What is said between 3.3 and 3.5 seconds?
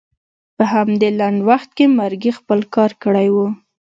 و.